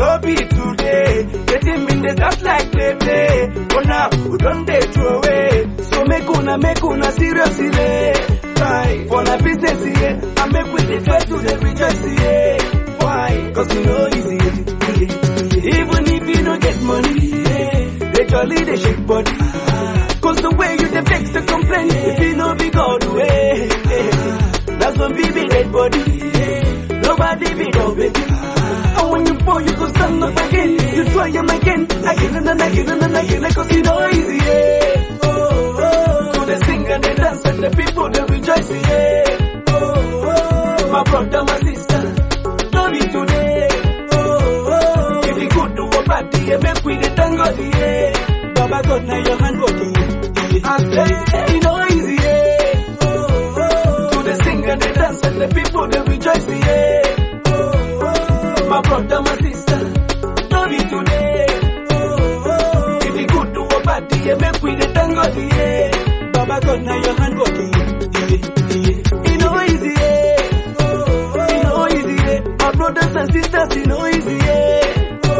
[0.00, 1.10] You be today.
[1.46, 3.66] Getting in the dance like play play.
[3.68, 5.76] But now, we don't dey throw away.
[5.90, 7.68] So make una, make una seriously.
[7.72, 8.12] Eh?
[8.60, 10.42] Try for na business, yeah.
[10.42, 12.96] And make we dey try to dey rejoice, yeah.
[13.00, 13.52] Why?
[13.54, 15.80] Cause you know easy, yeah.
[15.80, 18.10] Even if you don't get money, yeah.
[18.14, 19.32] They jolly, they shake body.
[20.20, 23.68] Cause the way you dey vex the complain, if you know be God way.
[24.80, 26.00] That's when we be dead body.
[26.00, 27.00] Eh?
[27.02, 28.20] Nobody be no baby.
[29.54, 30.70] When you you go stand up again.
[30.96, 33.52] You try him again, again and then again and then again.
[33.52, 35.18] Cause you know easy, yeah.
[35.22, 35.28] Oh,
[35.82, 36.32] oh.
[36.34, 39.62] To the sing and the dance and the people they rejoice, yeah.
[39.68, 39.74] Oh,
[40.26, 40.92] oh.
[40.92, 42.02] My brother, my sister,
[42.94, 43.68] you today.
[44.12, 44.18] Oh,
[44.72, 45.20] oh.
[45.24, 48.54] If you good to a party, yeah, make we the tango, yeah.
[48.54, 50.74] Baba God, now your hand working, yeah.
[50.74, 52.96] And say, you know easy, yeah.
[53.02, 53.06] Oh,
[53.58, 54.10] oh.
[54.12, 57.42] To the sing and the dance and the people they rejoice, yeah.
[57.46, 58.68] Oh, oh.
[58.70, 59.29] My brother, my
[64.30, 66.30] yeah, make we the tango, yeah.
[66.32, 67.90] Baba God, na your hand working, yeah.
[69.30, 70.36] It no easy, eh?
[71.50, 72.16] It no easy.
[72.22, 72.64] Eh?
[72.64, 75.20] Our brothers and sisters, it no easy, yeah.
[75.24, 75.30] Oh,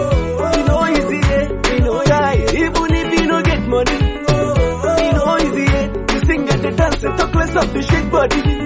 [0.41, 0.53] oh.
[0.59, 1.75] It no easy, yeah.
[1.75, 3.99] It no die, even if you no get money.
[4.29, 4.97] Oh, oh.
[4.99, 6.15] It no easy, yeah.
[6.15, 8.60] You sing and the dance, and talk less of the shake body.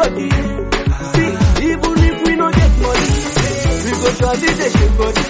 [0.00, 0.30] body.
[1.12, 1.30] See,
[1.68, 3.10] even if we no get money,
[3.84, 5.24] we go to a should body.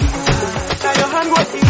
[0.82, 1.69] Now your hand working.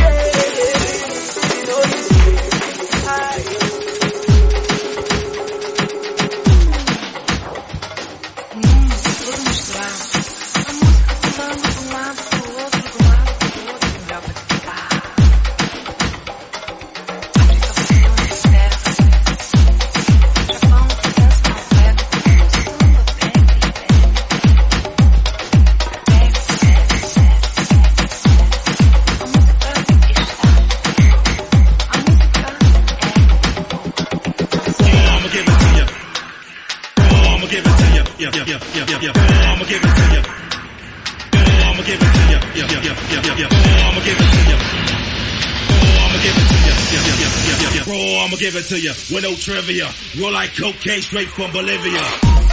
[48.70, 49.90] to you with no trivia.
[50.16, 52.49] Roll like cocaine straight from Bolivia.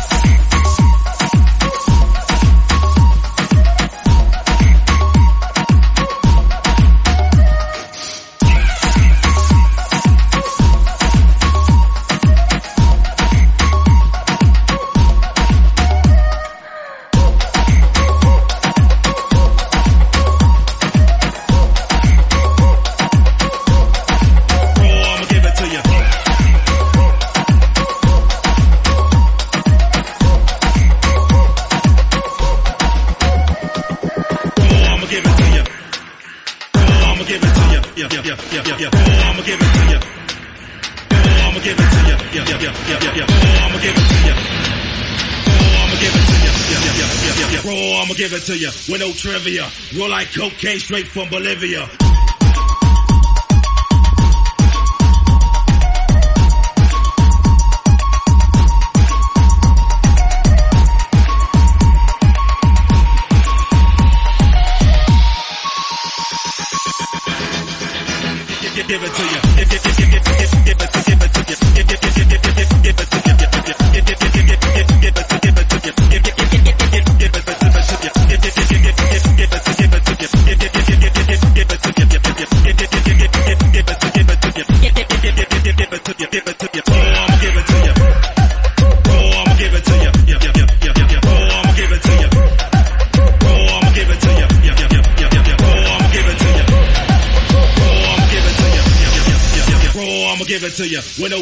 [49.18, 49.68] trivia.
[49.98, 52.07] Roll like cocaine straight from Bolivia.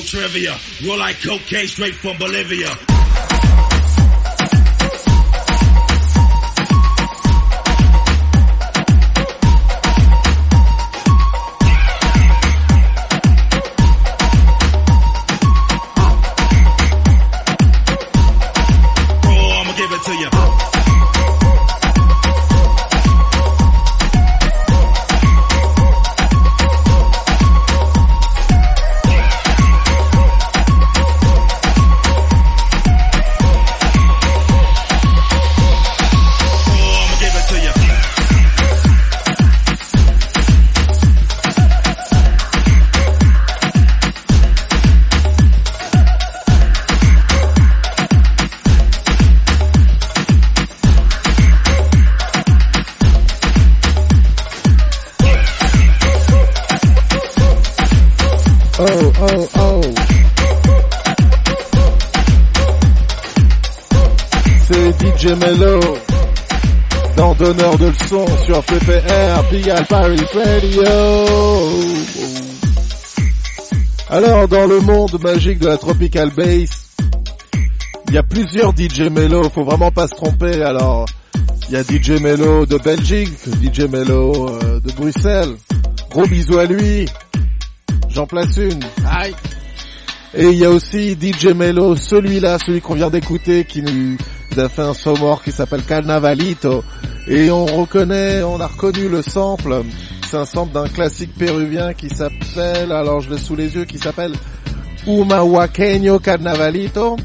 [0.06, 0.58] Trivia.
[0.86, 2.70] Roll like cocaine straight from Bolivia.
[69.90, 70.84] Paris Radio.
[74.10, 76.96] Alors, dans le monde magique de la Tropical Bass,
[78.08, 80.62] il y a plusieurs DJ Mello, faut vraiment pas se tromper.
[80.62, 81.06] Alors,
[81.68, 83.30] il y a DJ Mello de Belgique,
[83.62, 85.56] DJ Mello euh, de Bruxelles.
[86.10, 87.06] Gros bisous à lui.
[88.10, 88.80] J'en place une.
[89.06, 89.36] Aïe.
[90.34, 94.18] Et il y a aussi DJ Mello, celui-là, celui qu'on vient d'écouter, qui nous
[94.60, 96.84] a fait un somor qui s'appelle Carnavalito.
[97.28, 99.84] Et on reconnaît, on a reconnu le sample.
[100.30, 103.98] C'est un sample d'un classique péruvien qui s'appelle, alors je l'ai sous les yeux, qui
[103.98, 104.34] s'appelle
[105.08, 107.18] Humahuaqueño Carnavalito.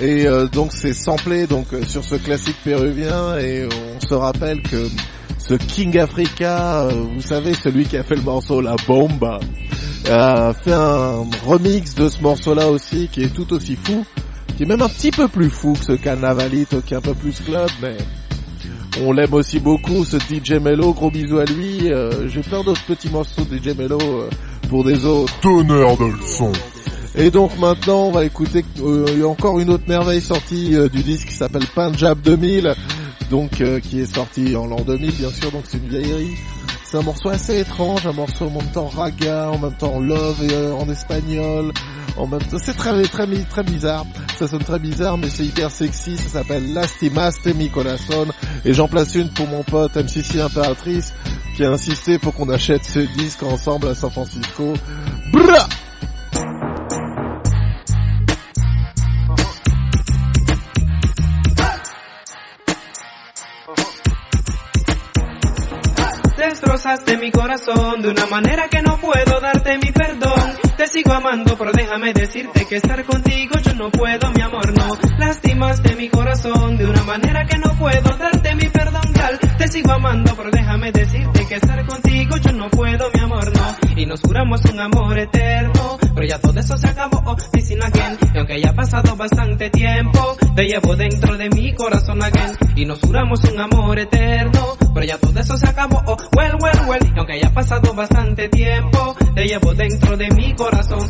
[0.00, 4.60] Et euh, donc c'est samplé donc euh, sur ce classique péruvien et on se rappelle
[4.60, 4.88] que
[5.38, 9.38] ce King Africa, euh, vous savez celui qui a fait le morceau La Bomba,
[10.10, 14.04] a fait un remix de ce morceau-là aussi qui est tout aussi fou,
[14.56, 17.14] qui est même un petit peu plus fou que ce Carnavalito qui est un peu
[17.14, 17.96] plus club, mais
[19.02, 21.92] on l'aime aussi beaucoup, ce DJ Mello, gros bisous à lui.
[21.92, 24.30] Euh, J'ai plein d'autres petits morceaux de DJ Mello euh,
[24.68, 25.32] pour des autres.
[25.42, 26.52] Donneur de leçons.
[27.16, 31.28] Et donc maintenant, on va écouter euh, encore une autre merveille sortie euh, du disque
[31.28, 32.74] qui s'appelle Punjab 2000,
[33.30, 36.34] donc qui est sorti en l'an 2000 bien sûr, donc c'est une vieillerie.
[36.94, 40.44] C'est un morceau assez étrange, un morceau en même temps raga, en même temps love
[40.44, 41.72] et, euh, en espagnol,
[42.16, 44.06] en même temps c'est très très très bizarre.
[44.36, 46.16] Ça sonne très bizarre, mais c'est hyper sexy.
[46.16, 48.30] Ça s'appelle Lastimaste mi corazón
[48.64, 51.12] et j'en place une pour mon pote MCC Impératrice
[51.56, 54.74] qui a insisté pour qu'on achète ce disque ensemble à San Francisco.
[55.32, 55.66] Bra
[66.84, 70.52] Destrozaste mi corazón de una manera que no puedo darte mi perdón.
[70.76, 74.98] Te sigo amando, pero déjame decirte que estar contigo yo no puedo, mi amor, no.
[75.16, 79.38] Lastimaste mi corazón de una manera que no puedo darte mi perdón, tal.
[79.56, 83.76] Te sigo amando, pero déjame decirte que estar contigo yo no puedo, mi amor, no.
[83.96, 88.18] Y nos juramos un amor eterno, pero ya todo eso se acabó, oh, dicen again.
[88.34, 92.52] Y aunque haya pasado bastante tiempo, te llevo dentro de mi corazón again.
[92.76, 96.88] Y nos juramos un amor eterno, pero ya todo eso se acabó, oh, well, well,
[96.88, 97.12] well.
[97.14, 101.00] Y aunque haya pasado bastante tiempo, te llevo dentro de mi corazón.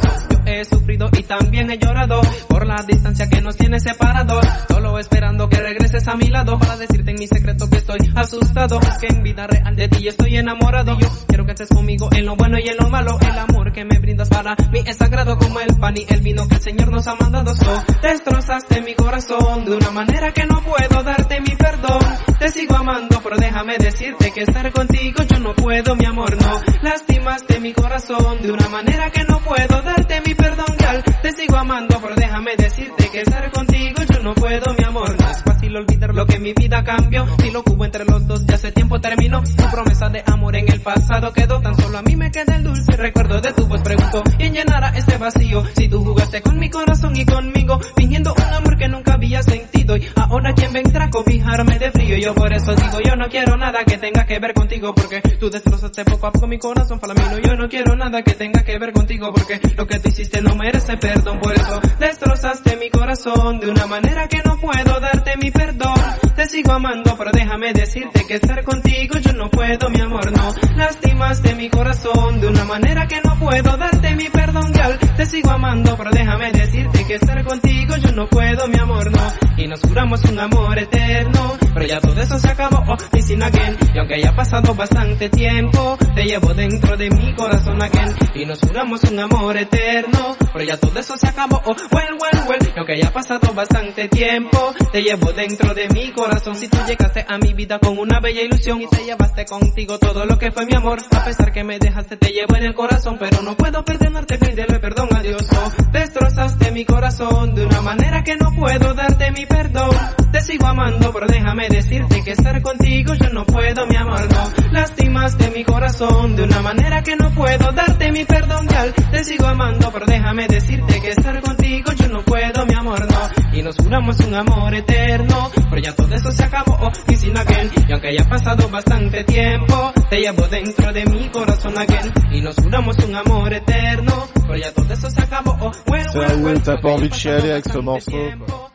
[0.47, 4.45] He sufrido y también he llorado por la distancia que nos tiene separados.
[4.68, 8.80] Solo esperando que regreses a mi lado para decirte en mi secreto que estoy asustado.
[8.80, 10.99] Es que en vida real de ti estoy enamorado.
[10.99, 13.18] Yo quiero que estés conmigo en lo bueno y en lo malo.
[13.20, 16.47] El amor que me brindas para mí es sagrado como el pan y el vino
[16.49, 17.55] que el Señor nos ha mandado.
[17.55, 22.01] So, destrozaste mi corazón de una manera que no puedo darte mi perdón.
[22.38, 26.61] Te sigo amando, pero déjame decirte que estar contigo yo no puedo, mi amor, no.
[26.82, 31.05] Lastimaste mi corazón de una manera que no puedo darte mi perdón, gal.
[31.22, 33.74] Te sigo amando, pero déjame decirte que estar contigo
[34.12, 35.20] yo no puedo, mi amor.
[35.20, 37.26] No es fácil olvidar lo que mi vida cambió.
[37.39, 39.43] Si lo hubo entre los dos ya hace tiempo terminó.
[39.43, 41.61] Tu promesa de amor en el pasado quedó.
[41.61, 43.80] Tan solo a mí me queda el dulce recuerdo de tu voz.
[43.82, 45.64] Pregunto, ¿quién llenará este vacío?
[45.76, 49.97] Si tú jugaste con mi corazón y conmigo, fingiendo un amor que nunca había sentido.
[49.97, 52.16] Y ahora quién vendrá a cobijarme de frío.
[52.18, 54.95] Yo por eso digo, yo no quiero nada que tenga que ver contigo.
[54.95, 57.39] Porque tú destrozaste poco a poco mi corazón palamino.
[57.39, 59.32] Yo no quiero nada que tenga que ver contigo.
[59.32, 61.38] Porque lo que tú hiciste no merece perdón.
[61.40, 65.94] Por eso destrozaste mi corazón de una manera que no puedo darte mi perdón.
[66.36, 70.48] Te sigo amando, pero déjame decirte que estar contigo yo no puedo, mi amor, no.
[70.76, 74.98] Lastimaste mi corazón de una manera que no puedo darte mi perdón, gal.
[75.16, 79.22] Te sigo amando, pero déjame decirte que estar contigo yo no puedo, mi amor, no.
[79.56, 83.76] Y nos juramos un amor eterno, pero ya todo eso se acabó, oh, dicen again.
[83.94, 88.14] Y aunque haya pasado bastante tiempo, te llevo dentro de mi corazón again.
[88.34, 90.13] Y nos juramos un amor eterno,
[90.52, 92.58] pero ya todo eso se acabó, oh, well, well, well.
[92.74, 96.56] Y aunque haya pasado bastante tiempo, te llevo dentro de mi corazón.
[96.56, 100.24] Si tú llegaste a mi vida con una bella ilusión y te llevaste contigo todo
[100.24, 103.16] lo que fue mi amor, a pesar que me dejaste te llevo en el corazón,
[103.18, 105.42] pero no puedo perdonarte, pedirle perdón a Dios.
[105.52, 109.90] Oh, destrozaste mi corazón de una manera que no puedo darte mi perdón.
[110.30, 114.72] Te sigo amando, pero déjame decirte que estar contigo yo no puedo, mi amor, no.
[114.72, 118.92] Lastimaste mi corazón de una manera que no puedo darte mi perdón, gal.
[119.10, 123.59] Te sigo amando, pero déjame decirte que estar contigo yo no puedo, mi amor, no.
[123.59, 127.70] Y nos juramos un amor eterno, pero ya todo eso se acabó, oh, dicen again.
[127.88, 132.12] Y aunque haya pasado bastante tiempo, te llevo dentro de mi corazón again.
[132.32, 136.28] Y nos juramos un amor eterno, pero ya todo eso se acabó, oh, well, well,
[136.28, 136.62] Sérieux, well.
[136.62, 138.11] t'as pas envie de chialer avec ce morceau
[138.46, 138.70] quoi.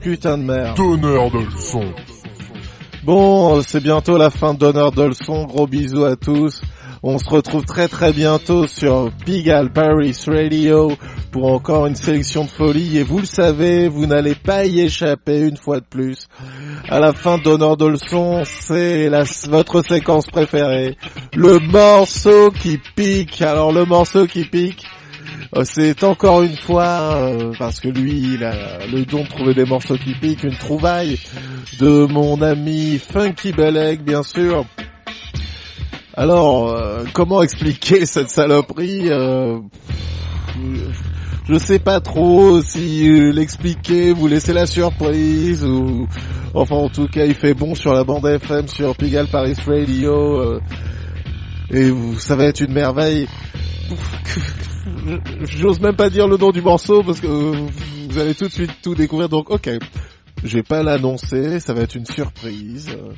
[0.00, 0.76] Putain de merde.
[0.76, 1.94] Donneur de leçons.
[3.04, 5.44] Bon, c'est bientôt la fin de Donneur de leçons.
[5.44, 6.60] Gros bisous à tous.
[7.06, 10.90] On se retrouve très très bientôt sur Pigalle Paris Radio
[11.32, 12.96] pour encore une sélection de folie.
[12.96, 16.28] Et vous le savez, vous n'allez pas y échapper une fois de plus.
[16.88, 19.10] À la fin de Donneur de leçons, c'est
[19.50, 20.96] votre séquence préférée.
[21.34, 23.42] Le morceau qui pique.
[23.42, 24.86] Alors le morceau qui pique,
[25.56, 29.52] euh, c'est encore une fois, euh, parce que lui, il a le don de trouver
[29.52, 31.18] des morceaux qui piquent, une trouvaille
[31.78, 34.64] de mon ami Funky Beleg, bien sûr.
[36.16, 39.58] Alors, euh, comment expliquer cette saloperie euh,
[41.48, 46.06] Je sais pas trop si l'expliquer, vous laisser la surprise, ou...
[46.56, 50.40] Enfin, en tout cas, il fait bon sur la bande FM, sur Pigalle Paris Radio,
[50.40, 50.60] euh,
[51.70, 53.26] et ça va être une merveille.
[55.42, 58.70] J'ose même pas dire le nom du morceau parce que vous allez tout de suite
[58.82, 59.28] tout découvrir.
[59.28, 59.68] Donc, ok.
[60.44, 62.88] Je vais pas l'annoncer, ça va être une surprise.
[62.90, 63.12] Euh,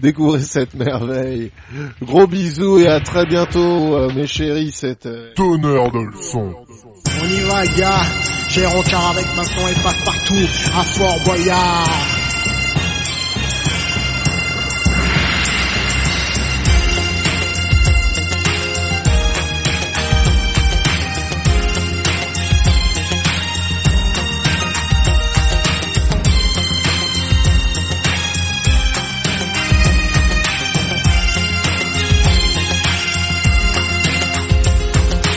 [0.00, 1.52] Découvrez cette merveille.
[2.02, 4.72] Gros bisous et à très bientôt, euh, mes chéris.
[4.72, 6.52] Cette euh, Tonnerre de leçon.
[7.22, 8.02] On y va, gars.
[8.48, 10.34] J'ai rencard avec Vincent et passe partout
[10.76, 12.13] à Fort Boyard.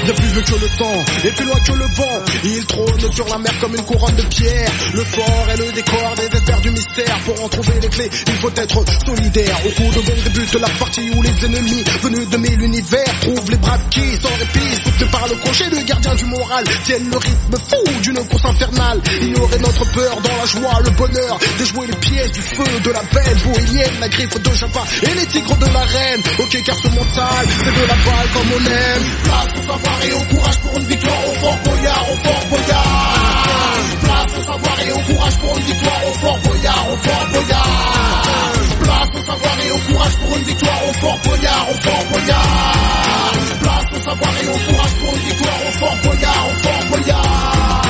[0.08, 2.20] The que le temps, et plus loin que le vent.
[2.44, 4.72] Il trône sur la mer comme une couronne de pierre.
[4.94, 8.34] Le fort est le décor des experts du mystère Pour en trouver les clés, il
[8.34, 12.38] faut être solidaire Au cours de bon débute la partie où les ennemis Venus de
[12.38, 16.26] mille univers trouvent les braves qui Sans répit, soutenus par le crochet Le gardien du
[16.26, 19.02] moral tiennent le rythme fou d'une course infernale.
[19.22, 23.04] Ignorer notre peur dans la joie, le bonheur Déjouer les pièges du feu de la
[23.04, 26.22] belle bohémienne La griffe de Java et les tigres de la reine.
[26.40, 29.04] Ok car ce mental, c'est de la balle comme on aime.
[29.24, 32.84] Place au savoir et courage pour une victoire au Fort Boyard, au Fort Boyard.
[34.02, 37.68] Place au savoir et au courage pour une victoire au Fort Boyard, au Fort Boyard.
[38.80, 42.74] Place au savoir et au courage pour une victoire au Fort Boyard, au Fort Boyard.
[43.62, 47.87] Place au savoir et au courage pour une victoire au Fort Boyard, au Fort Boyard.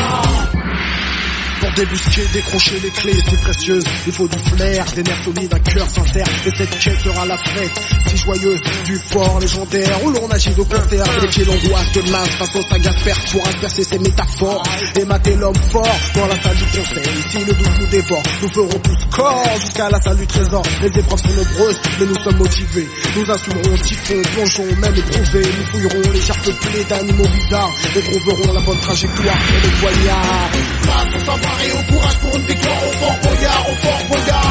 [1.78, 5.88] Débusquer, décrocher les clés si précieuses, il faut du flair, des nerfs solides, un cœur
[5.88, 10.50] sincère, et cette quête sera la fête, si joyeuse, du fort légendaire, où l'on agit
[10.56, 12.30] de concert, et les pieds l'angoisse de masse,
[12.68, 14.64] sagas perte pour inverser ses métaphores,
[15.00, 18.50] et mater l'homme fort, dans la salle du conseil, si le doute nous dévore, nous
[18.50, 22.38] ferons tous corps, jusqu'à la salle du trésor, les épreuves sont nombreuses, mais nous sommes
[22.38, 28.54] motivés, nous assumerons typhon, plongeons, même éprouvés, nous fouillerons les plaies d'animaux bizarres, et trouverons
[28.54, 31.67] la bonne trajectoire pour le.
[31.68, 34.42] Et au courage pour une victoire au Fort Boyard, au Fort Boyard.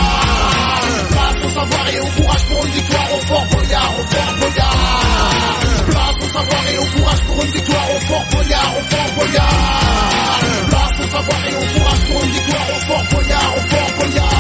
[1.09, 4.77] Place au savoir et au courage pour une victoire au Fort Boyard, au Fort Boyard.
[5.87, 10.41] Place au savoir et au courage pour une victoire au Fort Boyard, au Fort Boyard.
[10.69, 14.36] Place au savoir et au courage pour une victoire au Fort Boyard, au Fort Boyard.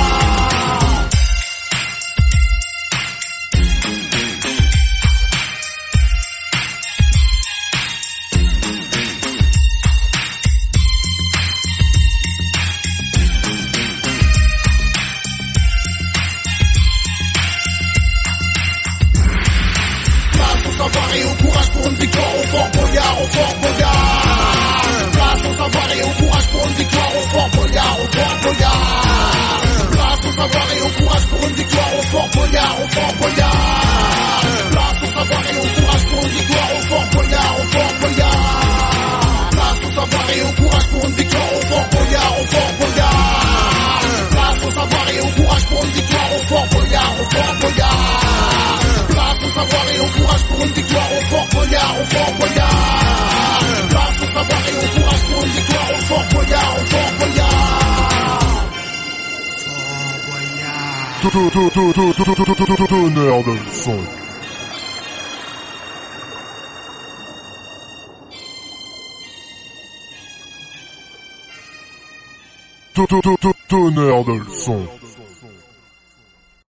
[22.15, 23.93] Au Fort Boyard, au Fort Boyard.
[25.13, 28.83] Place au savoir et au courage pour une victoire au Fort Boyard, au Fort Boyard.
[29.91, 33.57] Place au savoir et au courage pour une victoire au Fort Boyard, au Fort Boyard.
[34.71, 38.41] Place au savoir et au courage pour une victoire au Fort Boyard, au Fort Boyard.
[39.51, 43.11] Place au savoir et au courage pour une victoire au Fort Boyard, au Fort Boyard.
[44.31, 48.86] Place au savoir et au courage pour une victoire au Fort Boyard, au Fort Boyard.
[49.37, 52.71] Place au savoir et au courage pour une victoire au Fort Boyard, au Fort Boyard.
[53.91, 57.47] Place au savoir et au courage pour une victoire au Fort Boyard, au Fort Boyard.
[62.87, 63.99] Tonnerre de leçon.
[73.69, 74.87] Tonnerre de leçon.